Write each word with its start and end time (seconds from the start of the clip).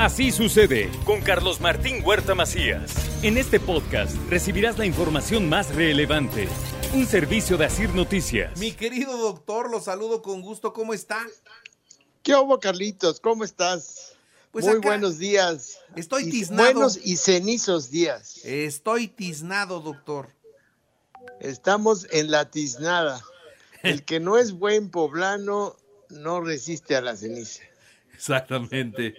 Así 0.00 0.32
sucede 0.32 0.88
con 1.04 1.20
Carlos 1.20 1.60
Martín 1.60 2.02
Huerta 2.02 2.34
Macías. 2.34 2.94
En 3.22 3.36
este 3.36 3.60
podcast 3.60 4.16
recibirás 4.30 4.78
la 4.78 4.86
información 4.86 5.46
más 5.46 5.74
relevante. 5.74 6.48
Un 6.94 7.04
servicio 7.06 7.58
de 7.58 7.66
Asir 7.66 7.90
Noticias. 7.90 8.58
Mi 8.58 8.72
querido 8.72 9.18
doctor, 9.18 9.70
lo 9.70 9.78
saludo 9.78 10.22
con 10.22 10.40
gusto. 10.40 10.72
¿Cómo 10.72 10.94
está? 10.94 11.18
¿Qué 12.22 12.34
hubo, 12.34 12.58
Carlitos? 12.58 13.20
¿Cómo 13.20 13.44
estás? 13.44 14.14
Pues 14.52 14.64
Muy 14.64 14.76
acá 14.78 14.88
buenos 14.88 15.18
días. 15.18 15.80
Estoy 15.94 16.28
Y- 16.28 16.30
tiznado. 16.30 16.62
Buenos 16.72 16.98
y 17.04 17.16
cenizos 17.18 17.90
días. 17.90 18.40
Estoy 18.42 19.06
tiznado, 19.06 19.80
doctor. 19.80 20.30
Estamos 21.40 22.06
en 22.10 22.30
la 22.30 22.50
tiznada. 22.50 23.22
El 23.82 24.02
que 24.06 24.18
no 24.18 24.38
es 24.38 24.52
buen 24.52 24.88
poblano 24.90 25.76
no 26.08 26.40
resiste 26.40 26.96
a 26.96 27.02
la 27.02 27.16
ceniza. 27.16 27.64
Exactamente. 28.14 29.14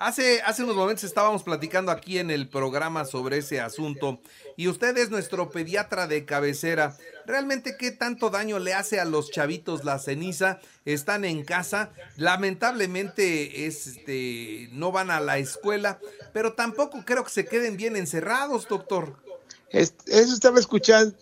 Hace, 0.00 0.40
hace 0.40 0.62
unos 0.64 0.76
momentos 0.76 1.04
estábamos 1.04 1.42
platicando 1.42 1.92
aquí 1.92 2.18
en 2.18 2.30
el 2.30 2.48
programa 2.48 3.04
sobre 3.04 3.36
ese 3.36 3.60
asunto 3.60 4.18
y 4.56 4.68
usted 4.68 4.96
es 4.96 5.10
nuestro 5.10 5.50
pediatra 5.50 6.06
de 6.06 6.24
cabecera. 6.24 6.96
¿Realmente 7.26 7.76
qué 7.78 7.90
tanto 7.90 8.30
daño 8.30 8.58
le 8.58 8.72
hace 8.72 8.98
a 8.98 9.04
los 9.04 9.30
chavitos 9.30 9.84
la 9.84 9.98
ceniza? 9.98 10.58
Están 10.86 11.26
en 11.26 11.44
casa, 11.44 11.90
lamentablemente 12.16 13.66
este, 13.66 14.70
no 14.72 14.90
van 14.90 15.10
a 15.10 15.20
la 15.20 15.36
escuela, 15.36 16.00
pero 16.32 16.54
tampoco 16.54 17.04
creo 17.04 17.22
que 17.22 17.30
se 17.30 17.44
queden 17.44 17.76
bien 17.76 17.94
encerrados, 17.94 18.66
doctor. 18.68 19.16
Es- 19.68 19.92
Eso 20.06 20.32
estaba 20.32 20.60
escuchando 20.60 21.14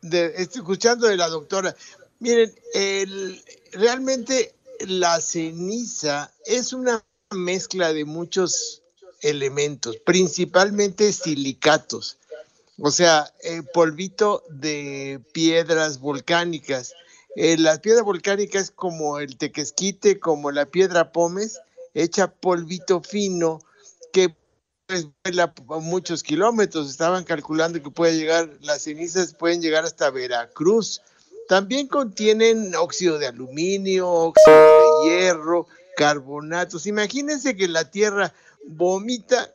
de, 0.00 0.32
escuchando 0.36 1.08
de 1.08 1.16
la 1.16 1.26
doctora. 1.28 1.74
Miren, 2.20 2.54
el- 2.74 3.42
realmente 3.72 4.54
la 4.86 5.20
ceniza 5.20 6.32
es 6.46 6.72
una 6.72 7.02
mezcla 7.32 7.92
de 7.92 8.04
muchos 8.04 8.82
elementos, 9.20 9.96
principalmente 9.98 11.12
silicatos, 11.12 12.18
o 12.78 12.90
sea, 12.90 13.32
eh, 13.42 13.62
polvito 13.74 14.42
de 14.48 15.20
piedras 15.32 16.00
volcánicas. 16.00 16.94
Eh, 17.36 17.56
la 17.56 17.80
piedra 17.80 18.02
volcánica 18.02 18.58
es 18.58 18.70
como 18.70 19.18
el 19.18 19.36
tequesquite, 19.36 20.18
como 20.18 20.50
la 20.50 20.66
piedra 20.66 21.12
pómez, 21.12 21.60
hecha 21.94 22.28
polvito 22.28 23.00
fino 23.00 23.60
que 24.12 24.34
pues, 24.86 25.06
vuela 25.24 25.54
muchos 25.80 26.22
kilómetros. 26.22 26.90
Estaban 26.90 27.24
calculando 27.24 27.82
que 27.82 27.90
puede 27.90 28.16
llegar, 28.16 28.50
las 28.60 28.82
cenizas 28.82 29.34
pueden 29.34 29.62
llegar 29.62 29.84
hasta 29.84 30.10
Veracruz. 30.10 31.00
También 31.48 31.88
contienen 31.88 32.74
óxido 32.74 33.18
de 33.18 33.26
aluminio, 33.26 34.08
óxido 34.08 34.56
de 34.56 35.08
hierro, 35.08 35.66
carbonatos. 35.96 36.86
Imagínense 36.86 37.56
que 37.56 37.68
la 37.68 37.90
Tierra 37.90 38.34
vomita 38.66 39.54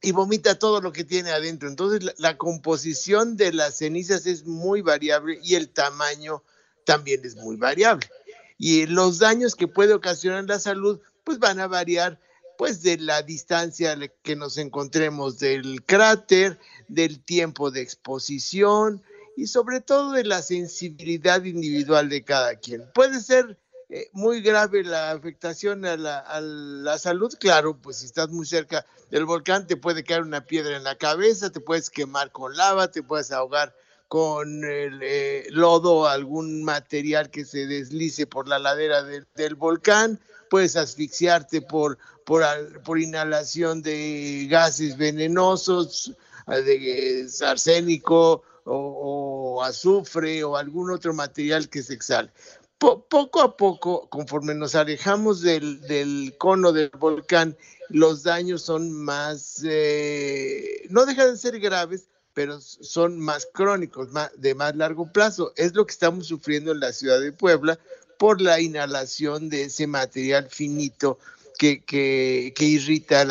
y 0.00 0.12
vomita 0.12 0.58
todo 0.58 0.80
lo 0.80 0.92
que 0.92 1.04
tiene 1.04 1.30
adentro. 1.30 1.68
Entonces 1.68 2.14
la, 2.18 2.36
composición 2.36 3.36
de 3.36 3.52
las 3.52 3.78
cenizas 3.78 4.26
es 4.26 4.44
muy 4.44 4.80
variable 4.80 5.40
y 5.42 5.54
el 5.54 5.70
tamaño 5.70 6.42
también 6.84 7.24
es 7.24 7.36
muy 7.36 7.56
variable. 7.56 8.08
Y 8.56 8.86
los 8.86 9.18
daños 9.18 9.54
que 9.54 9.68
puede 9.68 9.94
ocasionar 9.94 10.44
la 10.44 10.58
salud 10.58 11.00
pues 11.24 11.38
van 11.38 11.60
a 11.60 11.66
variar 11.66 12.20
pues 12.56 12.82
de 12.82 12.98
la 12.98 13.22
distancia 13.22 13.96
que 14.22 14.34
nos 14.34 14.58
encontremos 14.58 15.38
del 15.38 15.84
cráter, 15.84 16.58
del 16.88 17.22
tiempo 17.22 17.70
de 17.70 17.82
exposición 17.82 19.02
y 19.36 19.46
sobre 19.46 19.80
todo 19.80 20.12
de 20.12 20.24
la 20.24 20.42
sensibilidad 20.42 21.44
individual 21.44 22.08
de 22.08 22.24
cada 22.24 22.56
quien. 22.56 22.84
Puede 22.94 23.20
ser 23.20 23.56
eh, 23.90 24.08
muy 24.12 24.40
grave 24.42 24.84
la 24.84 25.10
afectación 25.12 25.84
a 25.86 25.96
la, 25.96 26.18
a 26.18 26.40
la 26.40 26.98
salud, 26.98 27.32
claro, 27.40 27.76
pues 27.80 27.98
si 27.98 28.06
estás 28.06 28.28
muy 28.28 28.46
cerca 28.46 28.84
del 29.10 29.24
volcán 29.24 29.66
te 29.66 29.76
puede 29.76 30.04
caer 30.04 30.22
una 30.22 30.44
piedra 30.46 30.76
en 30.76 30.84
la 30.84 30.96
cabeza, 30.96 31.50
te 31.50 31.60
puedes 31.60 31.88
quemar 31.90 32.30
con 32.32 32.56
lava, 32.56 32.90
te 32.90 33.02
puedes 33.02 33.32
ahogar 33.32 33.74
con 34.08 34.64
el 34.64 35.00
eh, 35.02 35.46
lodo, 35.50 36.06
algún 36.08 36.64
material 36.64 37.30
que 37.30 37.44
se 37.44 37.66
deslice 37.66 38.26
por 38.26 38.48
la 38.48 38.58
ladera 38.58 39.02
del- 39.02 39.26
del 39.34 39.54
volcán, 39.54 40.18
puedes 40.50 40.76
asfixiarte 40.76 41.60
por, 41.62 41.98
por, 42.24 42.42
por 42.82 42.98
inhalación 42.98 43.82
de 43.82 44.46
gases 44.50 44.96
venenosos, 44.96 46.12
eh, 46.46 46.62
de 46.62 47.20
eh, 47.22 47.26
arsénico 47.46 48.42
o 48.70 49.62
azufre 49.64 50.44
o 50.44 50.56
algún 50.56 50.90
otro 50.90 51.14
material 51.14 51.68
que 51.70 51.82
se 51.82 51.94
exhale. 51.94 52.30
Po- 52.78 53.04
poco 53.08 53.42
a 53.42 53.56
poco, 53.56 54.08
conforme 54.08 54.54
nos 54.54 54.74
alejamos 54.74 55.42
del, 55.42 55.80
del 55.82 56.34
cono 56.38 56.72
del 56.72 56.90
volcán, 56.90 57.56
los 57.88 58.22
daños 58.22 58.62
son 58.62 58.92
más, 58.92 59.62
eh, 59.64 60.86
no 60.90 61.04
dejan 61.04 61.32
de 61.32 61.36
ser 61.38 61.58
graves, 61.58 62.06
pero 62.34 62.60
son 62.60 63.18
más 63.18 63.48
crónicos, 63.52 64.10
de 64.36 64.54
más 64.54 64.76
largo 64.76 65.10
plazo. 65.12 65.52
Es 65.56 65.74
lo 65.74 65.86
que 65.86 65.92
estamos 65.92 66.28
sufriendo 66.28 66.70
en 66.70 66.80
la 66.80 66.92
ciudad 66.92 67.20
de 67.20 67.32
Puebla 67.32 67.78
por 68.16 68.40
la 68.40 68.60
inhalación 68.60 69.48
de 69.48 69.64
ese 69.64 69.86
material 69.86 70.48
finito 70.48 71.18
que, 71.58 71.82
que, 71.84 72.52
irrita 72.64 73.26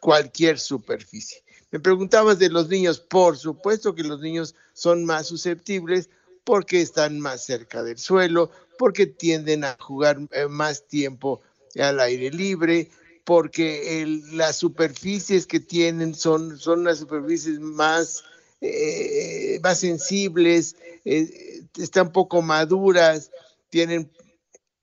cualquier 0.00 0.58
superficie. 0.58 1.42
Me 1.70 1.80
preguntabas 1.80 2.38
de 2.38 2.48
los 2.48 2.68
niños, 2.68 2.98
por 3.00 3.36
supuesto 3.36 3.94
que 3.94 4.02
los 4.02 4.20
niños 4.20 4.54
son 4.72 5.04
más 5.04 5.26
susceptibles 5.26 6.08
porque 6.44 6.80
están 6.80 7.20
más 7.20 7.44
cerca 7.44 7.82
del 7.82 7.98
suelo, 7.98 8.50
porque 8.78 9.06
tienden 9.06 9.64
a 9.64 9.76
jugar 9.78 10.20
eh, 10.30 10.46
más 10.46 10.86
tiempo 10.86 11.42
al 11.78 12.00
aire 12.00 12.30
libre, 12.30 12.88
porque 13.24 14.18
las 14.32 14.56
superficies 14.56 15.46
que 15.46 15.60
tienen 15.60 16.14
son, 16.14 16.58
son 16.58 16.84
las 16.84 16.98
superficies 16.98 17.60
más, 17.60 18.24
eh, 18.62 19.60
más 19.62 19.80
sensibles, 19.80 20.76
eh, 21.04 21.62
están 21.76 22.12
poco 22.12 22.40
maduras, 22.40 23.30
tienen 23.68 24.10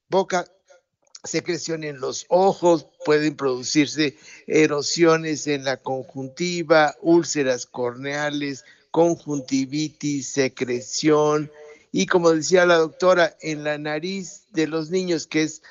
poca 0.09 0.45
secreción 1.23 1.83
en 1.83 1.99
los 1.99 2.27
ojos, 2.29 2.85
pueden 3.03 3.35
producirse 3.35 4.15
erosiones 4.45 5.47
en 5.47 5.63
la 5.63 5.77
conjuntiva, 5.77 6.95
úlceras 7.01 7.65
corneales, 7.65 8.63
conjuntivitis, 8.91 10.29
secreción 10.29 11.51
y 11.97 12.07
como 12.07 12.31
decía 12.31 12.65
la 12.65 12.75
doctora, 12.75 13.37
en 13.39 13.63
la 13.63 13.77
nariz 13.77 14.47
de 14.51 14.67
los 14.67 14.89
niños 14.89 15.27
que 15.27 15.43
es 15.43 15.61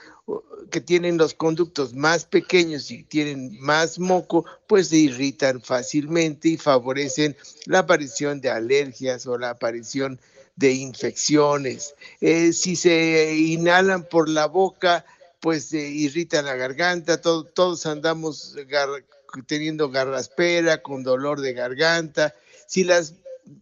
que 0.71 0.81
tienen 0.81 1.19
los 1.19 1.35
conductos 1.35 1.93
más 1.93 2.25
pequeños 2.25 2.91
y 2.91 3.03
tienen 3.03 3.61
más 3.61 3.99
moco, 3.99 4.47
pues 4.67 4.89
se 4.89 4.97
irritan 4.97 5.61
fácilmente 5.61 6.49
y 6.49 6.57
favorecen 6.57 7.37
la 7.67 7.81
aparición 7.81 8.41
de 8.41 8.49
alergias 8.49 9.27
o 9.27 9.37
la 9.37 9.51
aparición 9.51 10.19
de 10.57 10.73
infecciones. 10.73 11.95
Eh, 12.23 12.55
si 12.55 12.75
se 12.75 13.37
inhalan 13.37 14.05
por 14.09 14.31
la 14.31 14.47
boca, 14.47 15.05
pues 15.41 15.67
se 15.67 15.87
irrita 15.91 16.41
la 16.41 16.57
garganta, 16.57 17.21
todo- 17.21 17.45
todos 17.45 17.85
andamos 17.85 18.57
teniendo 19.47 19.91
garraspera, 19.91 20.81
con 20.81 21.03
dolor 21.03 21.43
de 21.43 21.53
garganta. 21.53 22.35
Si 22.67 22.83
las 22.83 23.13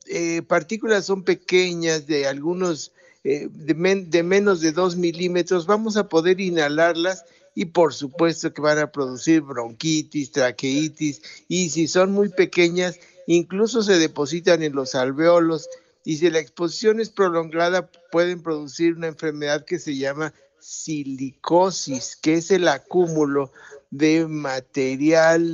eh, 0.06 0.43
partículas 0.43 1.06
son 1.06 1.23
pequeñas, 1.23 2.06
de 2.06 2.26
algunos, 2.26 2.93
eh, 3.25 3.49
de, 3.50 4.05
de 4.06 4.23
menos 4.23 4.61
de 4.61 4.73
2 4.73 4.96
milímetros, 4.96 5.67
vamos 5.67 5.96
a 5.96 6.08
poder 6.08 6.40
inhalarlas 6.40 7.25
y 7.55 7.67
por 7.67 7.93
supuesto 7.94 8.52
que 8.52 8.62
van 8.62 8.79
a 8.79 8.90
producir 8.90 9.43
bronquitis, 9.43 10.32
traqueitis 10.32 11.23
y 11.49 11.70
si 11.70 11.87
son 11.87 12.12
muy 12.12 12.29
pequeñas, 12.31 12.99
incluso 13.26 13.82
se 13.82 13.99
depositan 13.99 14.62
en 14.62 14.75
los 14.75 14.94
alveolos. 14.94 15.69
Y 16.05 16.17
si 16.17 16.31
la 16.31 16.40
exposición 16.40 16.99
es 16.99 17.11
prolongada 17.11 17.88
pueden 18.11 18.43
producir 18.43 18.94
una 18.94 19.06
enfermedad 19.08 19.64
que 19.64 19.78
se 19.78 19.96
llama 19.96 20.35
silicosis, 20.58 22.17
que 22.17 22.35
es 22.35 22.50
el 22.50 22.67
acúmulo 22.69 23.52
de 23.90 24.26
material 24.26 25.44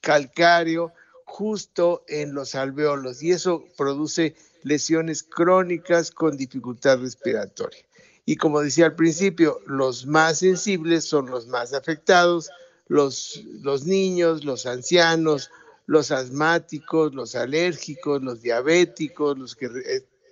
calcáreo 0.00 0.92
justo 1.34 2.04
en 2.06 2.32
los 2.32 2.54
alveolos 2.54 3.20
y 3.20 3.32
eso 3.32 3.64
produce 3.76 4.36
lesiones 4.62 5.24
crónicas 5.24 6.12
con 6.12 6.36
dificultad 6.36 7.00
respiratoria. 7.00 7.84
Y 8.24 8.36
como 8.36 8.60
decía 8.60 8.86
al 8.86 8.94
principio, 8.94 9.60
los 9.66 10.06
más 10.06 10.38
sensibles 10.38 11.04
son 11.04 11.26
los 11.26 11.48
más 11.48 11.74
afectados, 11.74 12.50
los, 12.86 13.42
los 13.62 13.84
niños, 13.84 14.44
los 14.44 14.64
ancianos, 14.64 15.50
los 15.86 16.12
asmáticos, 16.12 17.12
los 17.16 17.34
alérgicos, 17.34 18.22
los 18.22 18.40
diabéticos, 18.40 19.36
los 19.36 19.56
que, 19.56 19.66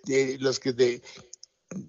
eh, 0.06 0.36
los 0.38 0.60
que 0.60 1.02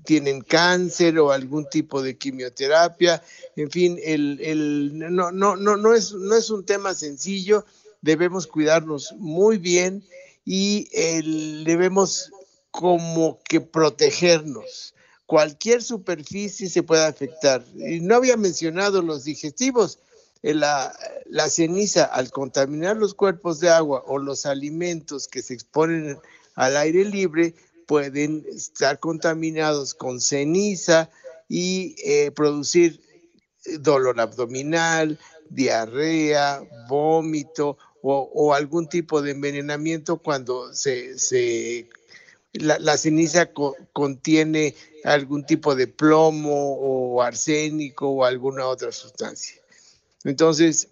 tienen 0.05 0.41
cáncer 0.41 1.19
o 1.19 1.31
algún 1.31 1.69
tipo 1.69 2.01
de 2.01 2.17
quimioterapia. 2.17 3.21
En 3.55 3.69
fin, 3.69 3.99
el, 4.03 4.39
el, 4.41 4.91
no, 4.97 5.31
no, 5.31 5.55
no, 5.55 5.77
no, 5.77 5.93
es, 5.93 6.13
no 6.13 6.35
es 6.35 6.49
un 6.49 6.65
tema 6.65 6.95
sencillo, 6.95 7.63
debemos 8.03 8.45
cuidarnos 8.47 9.15
muy 9.17 9.57
bien 9.57 10.03
y 10.45 10.89
debemos 11.63 12.31
como 12.69 13.39
que 13.47 13.61
protegernos. 13.61 14.93
Cualquier 15.25 15.81
superficie 15.81 16.69
se 16.69 16.83
puede 16.83 17.05
afectar. 17.05 17.65
Y 17.75 18.01
no 18.01 18.15
había 18.15 18.35
mencionado 18.37 19.01
los 19.01 19.23
digestivos. 19.23 19.99
La, 20.41 20.93
la, 21.25 21.49
ceniza 21.49 22.03
al 22.03 22.29
contaminar 22.29 22.97
los 22.97 23.13
cuerpos 23.13 23.61
de 23.61 23.69
agua 23.69 24.03
o 24.05 24.17
los 24.17 24.45
alimentos 24.45 25.29
que 25.29 25.41
se 25.41 25.53
exponen 25.53 26.19
al 26.55 26.75
aire 26.75 27.05
libre 27.05 27.55
pueden 27.87 28.45
estar 28.53 28.99
contaminados 28.99 29.93
con 29.93 30.19
ceniza 30.19 31.09
y 31.47 31.95
eh, 32.03 32.31
producir 32.31 32.99
dolor 33.79 34.19
abdominal, 34.19 35.17
diarrea, 35.49 36.61
vómito 36.89 37.77
o, 38.05 38.53
algún 38.53 38.89
tipo 38.89 39.21
de 39.21 39.31
envenenamiento 39.31 40.17
cuando 40.17 40.73
se, 40.73 41.17
se 41.17 41.87
la, 42.51 42.97
ceniza 42.97 43.51
contiene 43.93 44.75
algún 45.05 45.45
tipo 45.45 45.73
de 45.73 45.87
plomo 45.87 46.73
o 46.73 47.21
arsénico 47.21 48.09
o 48.09 48.25
alguna 48.25 48.67
otra 48.67 48.91
sustancia. 48.91 49.61
Entonces, 50.25 50.89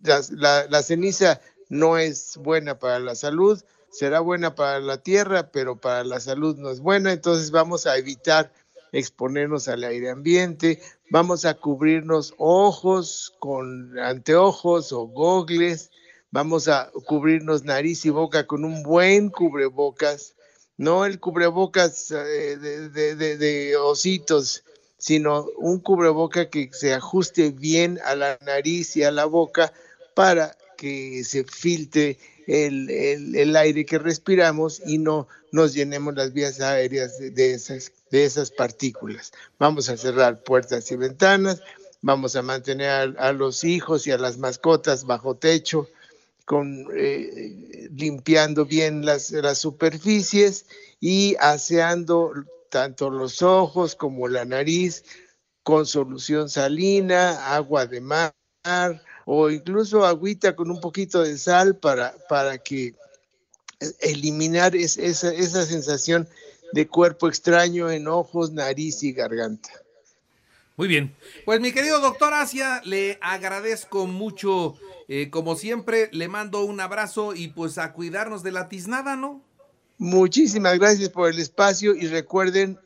la, 0.00 0.82
ceniza 0.82 1.42
no 1.68 1.98
es 1.98 2.38
buena 2.38 2.78
para 2.78 3.00
la 3.00 3.14
salud, 3.14 3.62
será 3.90 4.20
buena 4.20 4.54
para 4.54 4.80
la 4.80 5.02
tierra, 5.02 5.50
pero 5.50 5.78
para 5.78 6.04
la 6.04 6.20
salud 6.20 6.56
no 6.56 6.70
es 6.70 6.80
buena, 6.80 7.12
entonces 7.12 7.50
vamos 7.50 7.86
a 7.86 7.98
evitar 7.98 8.50
exponernos 8.92 9.68
al 9.68 9.84
aire 9.84 10.08
ambiente, 10.08 10.80
vamos 11.10 11.44
a 11.44 11.54
cubrirnos 11.54 12.34
ojos 12.38 13.34
con 13.40 13.98
anteojos 13.98 14.92
o 14.92 15.06
gogles, 15.06 15.90
vamos 16.36 16.68
a 16.68 16.90
cubrirnos 17.06 17.64
nariz 17.64 18.04
y 18.04 18.10
boca 18.10 18.46
con 18.46 18.66
un 18.66 18.82
buen 18.82 19.30
cubrebocas, 19.30 20.34
no 20.76 21.06
el 21.06 21.18
cubrebocas 21.18 22.10
eh, 22.10 22.58
de, 22.58 23.76
ositos, 23.78 24.62
sino 24.98 25.46
un 25.56 25.80
cubreboca 25.80 26.50
que 26.50 26.68
se 26.74 26.92
ajuste 26.92 27.52
bien 27.52 27.98
a 28.04 28.14
la 28.14 28.38
nariz 28.42 28.98
y 28.98 29.02
a 29.02 29.12
la 29.12 29.24
boca 29.24 29.72
para 30.14 30.54
que 30.76 31.24
se 31.24 31.44
filtre 31.44 32.18
el, 32.46 33.56
aire 33.56 33.86
que 33.86 33.98
respiramos 33.98 34.82
y 34.84 34.98
no 34.98 35.28
nos 35.52 35.72
llenemos 35.72 36.14
las 36.16 36.34
vías 36.34 36.60
aéreas 36.60 37.18
de, 37.18 37.52
esas, 37.54 37.92
de 38.10 38.26
esas 38.26 38.50
partículas. 38.50 39.32
Vamos 39.58 39.88
a 39.88 39.96
cerrar 39.96 40.42
puertas 40.42 40.92
y 40.92 40.96
ventanas, 40.96 41.62
vamos 42.02 42.36
a 42.36 42.42
mantener 42.42 43.16
a, 43.18 43.32
los 43.32 43.64
hijos 43.64 44.06
y 44.06 44.10
a 44.10 44.18
las 44.18 44.36
mascotas 44.36 45.06
bajo 45.06 45.34
techo, 45.36 45.88
con, 46.46 46.86
eh, 46.96 47.90
limpiando 47.92 48.64
bien 48.64 49.04
las, 49.04 49.32
las 49.32 49.58
superficies 49.58 50.64
y 51.00 51.36
aseando 51.40 52.32
tanto 52.70 53.10
los 53.10 53.42
ojos 53.42 53.96
como 53.96 54.28
la 54.28 54.44
nariz 54.44 55.04
con 55.62 55.84
solución 55.84 56.48
salina, 56.48 57.54
agua 57.54 57.86
de 57.86 58.00
mar 58.00 58.32
o 59.24 59.50
incluso 59.50 60.06
agüita 60.06 60.54
con 60.54 60.70
un 60.70 60.80
poquito 60.80 61.22
de 61.22 61.36
sal 61.36 61.76
para, 61.76 62.14
para 62.28 62.58
que 62.58 62.94
eliminar 64.00 64.76
esa, 64.76 65.02
esa 65.02 65.66
sensación 65.66 66.28
de 66.72 66.86
cuerpo 66.86 67.28
extraño 67.28 67.90
en 67.90 68.06
ojos, 68.06 68.52
nariz 68.52 69.02
y 69.02 69.12
garganta. 69.12 69.70
Muy 70.76 70.88
bien. 70.88 71.14
Pues 71.44 71.60
mi 71.60 71.72
querido 71.72 72.00
doctor 72.00 72.34
Asia, 72.34 72.82
le 72.84 73.18
agradezco 73.22 74.06
mucho. 74.06 74.74
Eh, 75.08 75.30
como 75.30 75.56
siempre, 75.56 76.08
le 76.12 76.28
mando 76.28 76.64
un 76.64 76.80
abrazo 76.80 77.34
y 77.34 77.48
pues 77.48 77.78
a 77.78 77.92
cuidarnos 77.92 78.42
de 78.42 78.52
la 78.52 78.68
tiznada, 78.68 79.16
¿no? 79.16 79.42
Muchísimas 79.98 80.78
gracias 80.78 81.08
por 81.08 81.30
el 81.30 81.38
espacio 81.38 81.94
y 81.94 82.06
recuerden 82.08 82.78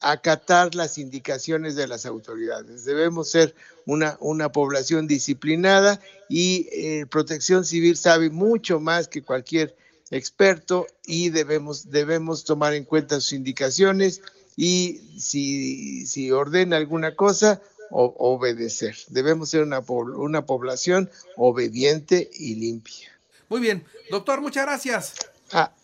acatar 0.00 0.74
las 0.74 0.98
indicaciones 0.98 1.74
de 1.74 1.88
las 1.88 2.06
autoridades. 2.06 2.84
Debemos 2.84 3.30
ser 3.30 3.54
una, 3.86 4.16
una 4.20 4.50
población 4.52 5.06
disciplinada 5.06 6.00
y 6.28 6.68
eh, 6.72 7.06
Protección 7.06 7.64
Civil 7.64 7.96
sabe 7.96 8.30
mucho 8.30 8.80
más 8.80 9.08
que 9.08 9.22
cualquier 9.22 9.76
experto 10.10 10.86
y 11.04 11.30
debemos, 11.30 11.90
debemos 11.90 12.44
tomar 12.44 12.74
en 12.74 12.84
cuenta 12.84 13.20
sus 13.20 13.32
indicaciones 13.32 14.22
y 14.60 15.00
si, 15.20 16.04
si 16.04 16.32
ordena 16.32 16.76
alguna 16.76 17.14
cosa, 17.14 17.62
obedecer. 17.90 18.96
Debemos 19.06 19.50
ser 19.50 19.62
una, 19.62 19.78
una 19.78 20.46
población 20.46 21.08
obediente 21.36 22.28
y 22.34 22.56
limpia. 22.56 23.08
Muy 23.48 23.60
bien, 23.60 23.84
doctor, 24.10 24.40
muchas 24.40 24.66
gracias. 24.66 25.14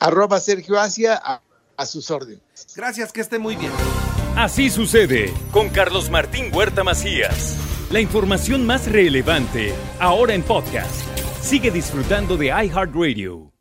arroba 0.01 0.41
Sergio 0.41 0.81
Asia, 0.81 1.15
a, 1.23 1.41
a 1.77 1.87
sus 1.87 2.11
órdenes. 2.11 2.43
Gracias, 2.75 3.13
que 3.13 3.21
esté 3.21 3.39
muy 3.39 3.55
bien. 3.55 3.71
Así 4.37 4.69
sucede 4.71 5.33
con 5.53 5.69
Carlos 5.69 6.11
Martín 6.11 6.53
Huerta 6.53 6.83
Macías. 6.83 7.57
La 7.93 8.01
información 8.01 8.67
más 8.67 8.91
relevante, 8.91 9.73
ahora 10.01 10.35
en 10.35 10.43
podcast. 10.43 11.01
Sigue 11.41 11.71
disfrutando 11.71 12.37
de 12.37 12.47
iHeartRadio. 12.47 13.54